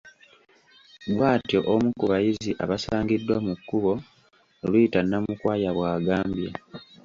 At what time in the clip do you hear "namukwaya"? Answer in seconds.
5.09-5.69